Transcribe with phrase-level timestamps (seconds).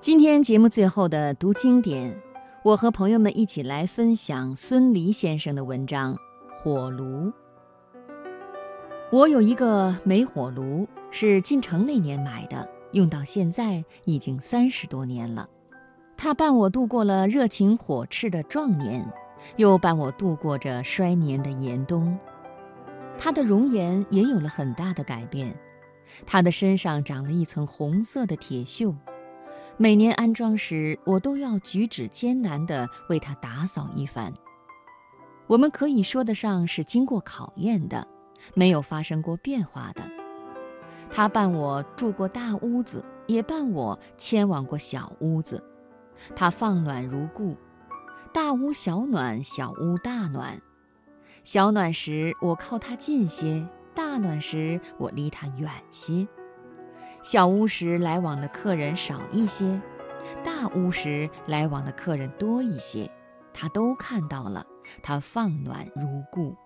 [0.00, 2.16] 今天节目最后的读经典，
[2.62, 6.14] 我和朋友们一起来分享孙犁先生的文章
[6.54, 7.04] 《火炉》。
[9.10, 15.48] 我有一个煤火炉，是进城那年买的，用到现在已经三十多年了。
[16.16, 19.04] 它伴我度过了热情火炽的壮年，
[19.56, 22.16] 又伴我度过着衰年的严冬。
[23.18, 25.52] 它的容颜也有了很大的改变，
[26.24, 28.94] 它的身上长了一层红色的铁锈。
[29.80, 34.34] 每年安装时，我都要举止艰难地为它打扫一番。
[35.46, 38.04] 我们可以说得上是经过考验的，
[38.54, 40.02] 没有发生过变化的。
[41.08, 45.62] 它伴我住过大屋子，也伴我迁往过小屋子。
[46.34, 47.56] 它放暖如故，
[48.34, 50.60] 大屋小暖，小屋大暖。
[51.44, 53.64] 小暖时我靠它近些，
[53.94, 56.26] 大暖时我离它远些。
[57.22, 59.80] 小屋时来往的客人少一些，
[60.44, 63.10] 大屋时来往的客人多一些。
[63.52, 64.64] 他都看到了，
[65.02, 66.56] 他放暖如故。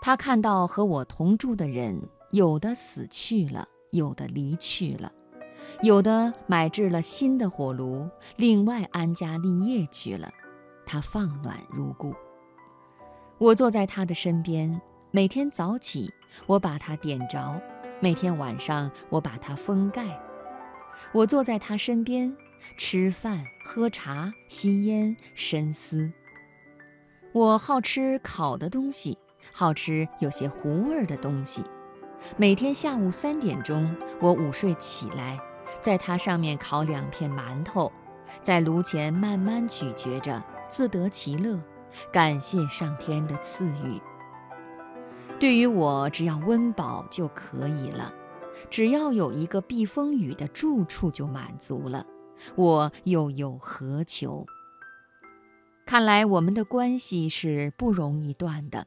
[0.00, 1.98] 他看到和我同住的人，
[2.32, 5.10] 有的死去了，有的离去了。
[5.82, 10.28] 有的买制了新的火炉，另外安家立业去了。
[10.84, 12.14] 他放暖如故。
[13.38, 16.12] 我坐在他的身边，每天早起，
[16.46, 17.58] 我把它点着；
[18.04, 20.20] 每天晚上，我把它封盖。
[21.10, 22.36] 我坐在他身边，
[22.76, 26.12] 吃饭、喝茶、吸烟、深思。
[27.32, 29.16] 我好吃烤的东西，
[29.54, 31.64] 好吃有些糊味儿的东西。
[32.36, 35.40] 每天下午三点钟，我午睡起来。
[35.80, 37.90] 在它上面烤两片馒头，
[38.42, 41.58] 在炉前慢慢咀嚼着，自得其乐，
[42.12, 43.98] 感谢上天的赐予。
[45.38, 48.12] 对于我，只要温饱就可以了，
[48.70, 52.06] 只要有一个避风雨的住处就满足了，
[52.56, 54.46] 我又有何求？
[55.84, 58.86] 看来我们的关系是不容易断的。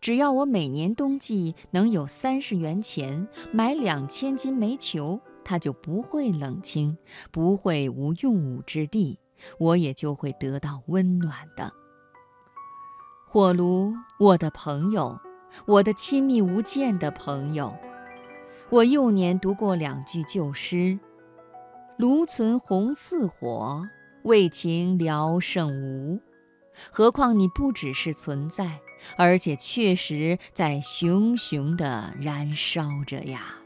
[0.00, 5.20] 只要我每年冬季能有三十元钱买两千斤煤球。
[5.44, 6.98] 他就不会冷清，
[7.30, 9.18] 不会无用武之地，
[9.58, 11.72] 我也就会得到温暖的。
[13.26, 15.18] 火炉，我的朋友，
[15.66, 17.76] 我的亲密无间的朋友。
[18.70, 20.98] 我幼年读过两句旧诗
[21.98, 23.82] ：“炉存红似火，
[24.24, 26.20] 为情聊胜无。”
[26.92, 28.78] 何况你不只是存在，
[29.16, 33.57] 而且确实在熊熊的燃烧着呀。